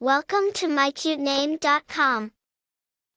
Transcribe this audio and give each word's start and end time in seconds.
Welcome 0.00 0.52
to 0.54 0.68
mycutename.com. 0.68 2.30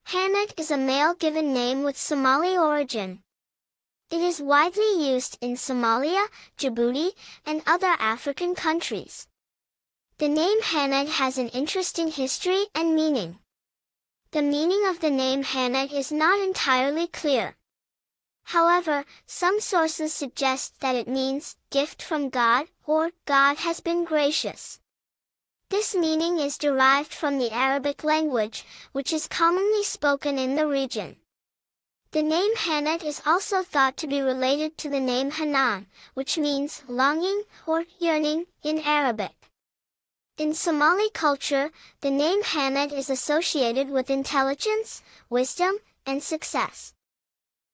Hanad 0.07 0.59
is 0.59 0.71
a 0.71 0.77
male 0.77 1.13
given 1.13 1.53
name 1.53 1.83
with 1.83 1.95
Somali 1.95 2.57
origin. 2.57 3.19
It 4.09 4.19
is 4.19 4.41
widely 4.41 4.91
used 4.97 5.37
in 5.41 5.57
Somalia, 5.57 6.25
Djibouti, 6.57 7.11
and 7.45 7.61
other 7.67 7.95
African 7.99 8.55
countries. 8.55 9.27
The 10.17 10.27
name 10.27 10.59
Hanad 10.63 11.07
has 11.19 11.37
an 11.37 11.49
interesting 11.49 12.07
history 12.07 12.65
and 12.73 12.95
meaning. 12.95 13.37
The 14.31 14.41
meaning 14.41 14.81
of 14.87 15.01
the 15.01 15.11
name 15.11 15.43
Hanad 15.43 15.93
is 15.93 16.11
not 16.11 16.39
entirely 16.39 17.05
clear. 17.05 17.57
However, 18.45 19.05
some 19.27 19.59
sources 19.59 20.13
suggest 20.13 20.79
that 20.79 20.95
it 20.95 21.07
means 21.07 21.57
gift 21.69 22.01
from 22.01 22.29
God 22.29 22.69
or 22.87 23.11
God 23.27 23.57
has 23.57 23.81
been 23.81 24.03
gracious. 24.03 24.79
This 25.71 25.95
meaning 25.95 26.37
is 26.37 26.57
derived 26.57 27.13
from 27.13 27.39
the 27.39 27.49
Arabic 27.49 28.03
language, 28.03 28.65
which 28.91 29.13
is 29.13 29.25
commonly 29.25 29.83
spoken 29.85 30.37
in 30.37 30.57
the 30.57 30.67
region. 30.67 31.15
The 32.11 32.21
name 32.21 32.55
Hanad 32.57 33.05
is 33.05 33.21
also 33.25 33.63
thought 33.63 33.95
to 33.95 34.05
be 34.05 34.19
related 34.19 34.77
to 34.79 34.89
the 34.89 34.99
name 34.99 35.31
Hanan, 35.31 35.85
which 36.13 36.37
means 36.37 36.83
longing 36.89 37.43
or 37.65 37.85
yearning 37.99 38.47
in 38.61 38.79
Arabic. 38.79 39.49
In 40.37 40.53
Somali 40.53 41.09
culture, 41.13 41.71
the 42.01 42.11
name 42.11 42.43
Hanad 42.43 42.91
is 42.91 43.09
associated 43.09 43.89
with 43.89 44.09
intelligence, 44.09 45.01
wisdom, 45.29 45.75
and 46.05 46.21
success. 46.21 46.93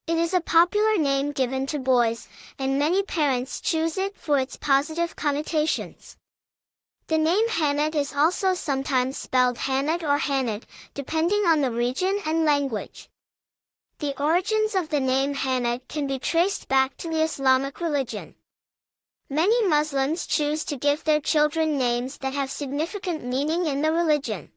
It 0.06 0.20
is 0.20 0.36
a 0.36 0.40
popular 0.40 1.00
name 1.00 1.32
given 1.32 1.66
to 1.66 1.80
boys, 1.80 2.28
and 2.60 2.78
many 2.78 3.02
parents 3.02 3.60
choose 3.60 3.98
it 3.98 4.16
for 4.16 4.38
its 4.38 4.56
positive 4.56 5.16
connotations. 5.16 6.17
The 7.08 7.18
name 7.18 7.48
Hanad 7.48 7.96
is 7.96 8.12
also 8.12 8.54
sometimes 8.54 9.18
spelled 9.18 9.60
Hanad 9.60 10.04
or 10.04 10.20
Hanad, 10.20 10.64
depending 10.94 11.46
on 11.46 11.62
the 11.62 11.72
region 11.72 12.20
and 12.26 12.44
language. 12.44 13.10
The 14.00 14.14
origins 14.22 14.76
of 14.76 14.90
the 14.90 15.00
name 15.00 15.34
Hanad 15.34 15.88
can 15.88 16.06
be 16.06 16.20
traced 16.20 16.68
back 16.68 16.98
to 16.98 17.10
the 17.10 17.24
Islamic 17.24 17.80
religion. 17.80 18.36
Many 19.30 19.66
Muslims 19.66 20.28
choose 20.28 20.66
to 20.66 20.76
give 20.76 21.06
their 21.06 21.22
children 21.22 21.78
names 21.78 22.18
that 22.18 22.34
have 22.34 22.52
significant 22.52 23.24
meaning 23.24 23.68
in 23.68 23.82
the 23.84 23.94
religion. 23.94 24.52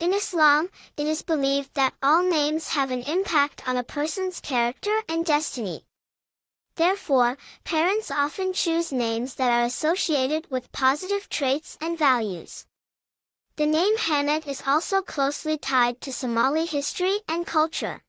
In 0.00 0.12
Islam, 0.12 0.68
it 0.98 1.06
is 1.06 1.22
believed 1.22 1.72
that 1.76 1.94
all 2.02 2.22
names 2.22 2.74
have 2.74 2.90
an 2.90 3.04
impact 3.04 3.66
on 3.66 3.78
a 3.78 3.82
person's 3.82 4.38
character 4.38 5.00
and 5.08 5.24
destiny. 5.24 5.86
Therefore, 6.76 7.38
parents 7.62 8.10
often 8.10 8.52
choose 8.52 8.90
names 8.90 9.36
that 9.36 9.50
are 9.50 9.64
associated 9.64 10.50
with 10.50 10.72
positive 10.72 11.28
traits 11.28 11.78
and 11.80 11.96
values. 11.96 12.66
The 13.56 13.66
name 13.66 13.96
Hanad 13.96 14.48
is 14.48 14.64
also 14.66 15.00
closely 15.00 15.56
tied 15.56 16.00
to 16.00 16.12
Somali 16.12 16.66
history 16.66 17.18
and 17.28 17.46
culture. 17.46 18.02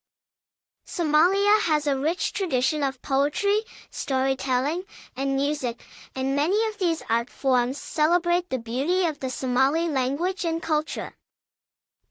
Somalia 0.88 1.61
has 1.61 1.85
a 1.85 1.97
rich 1.97 2.33
tradition 2.33 2.81
of 2.81 3.02
poetry, 3.02 3.61
storytelling, 3.91 4.83
and 5.16 5.35
music, 5.35 5.83
and 6.16 6.35
many 6.35 6.57
of 6.67 6.79
these 6.79 7.03
art 7.09 7.29
forms 7.29 7.77
celebrate 7.77 8.50
the 8.50 8.59
beauty 8.59 9.05
of 9.05 9.19
the 9.19 9.29
Somali 9.29 9.88
language 9.88 10.45
and 10.45 10.61
culture. 10.61 11.13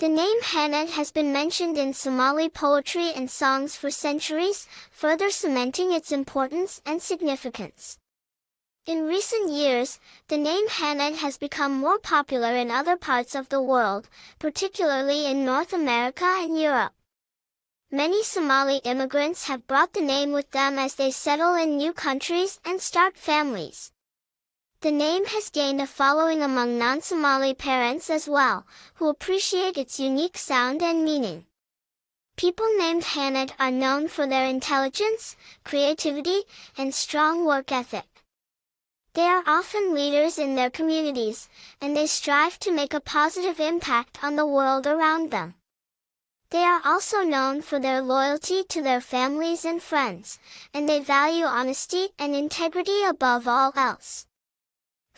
The 0.05 0.11
name 0.11 0.43
Hanad 0.43 0.91
has 0.91 1.11
been 1.11 1.33
mentioned 1.33 1.79
in 1.79 1.95
Somali 1.95 2.51
poetry 2.51 3.11
and 3.17 3.31
songs 3.31 3.75
for 3.75 3.91
centuries, 3.91 4.69
further 4.91 5.31
cementing 5.31 5.93
its 5.93 6.13
importance 6.13 6.83
and 6.85 7.01
significance. 7.01 7.97
In 8.85 9.07
recent 9.07 9.51
years, 9.51 9.99
the 10.29 10.37
name 10.37 10.69
Hanad 10.69 11.17
has 11.25 11.39
become 11.39 11.73
more 11.73 11.99
popular 11.99 12.55
in 12.55 12.71
other 12.71 12.99
parts 12.99 13.35
of 13.35 13.49
the 13.49 13.63
world, 13.63 14.11
particularly 14.39 15.25
in 15.25 15.43
North 15.43 15.73
America 15.73 16.27
and 16.39 16.61
Europe. 16.61 16.93
Many 17.91 18.23
Somali 18.23 18.83
immigrants 18.85 19.49
have 19.49 19.67
brought 19.67 19.95
the 19.95 20.03
name 20.03 20.33
with 20.33 20.51
them 20.51 20.79
as 20.79 20.97
they 20.97 21.13
settle 21.13 21.55
in 21.55 21.79
new 21.79 21.95
countries 21.95 22.61
and 22.63 22.79
start 22.79 23.17
families. 23.17 23.91
The 24.85 24.93
name 24.93 25.25
has 25.25 25.49
gained 25.49 25.81
a 25.81 25.87
following 25.87 26.43
among 26.43 26.77
non-Somali 26.77 27.55
parents 27.55 28.11
as 28.11 28.29
well, 28.29 28.67
who 28.97 29.09
appreciate 29.09 29.79
its 29.79 29.99
unique 29.99 30.37
sound 30.37 30.83
and 30.83 31.03
meaning. 31.03 31.47
People 32.37 32.67
named 32.77 33.03
Hanad 33.03 33.53
are 33.59 33.71
known 33.71 34.09
for 34.09 34.27
their 34.27 34.45
intelligence, 34.45 35.37
creativity, 35.65 36.43
and 36.77 36.95
strong 36.95 37.47
work 37.47 37.73
ethic. 37.73 38.05
They 39.15 39.23
are 39.23 39.43
often 39.47 39.95
leaders 39.95 40.39
in 40.39 40.55
their 40.55 40.69
communities, 40.69 41.49
and 41.81 41.97
they 41.97 42.07
strive 42.07 42.59
to 42.59 42.71
make 42.71 42.93
a 42.93 43.01
positive 43.01 43.61
impact 43.61 44.23
on 44.23 44.37
the 44.37 44.45
world 44.47 44.87
around 44.87 45.31
them. 45.31 45.55
They 46.51 46.63
are 46.63 46.83
also 46.85 47.23
known 47.23 47.63
for 47.63 47.79
their 47.81 48.03
loyalty 48.03 48.63
to 48.65 48.83
their 48.83 49.01
families 49.01 49.65
and 49.65 49.83
friends, 49.83 50.39
and 50.75 50.87
they 50.87 51.01
value 51.01 51.47
honesty 51.47 52.09
and 52.19 52.35
integrity 52.35 53.03
above 53.03 53.49
all 53.49 53.73
else. 53.77 54.27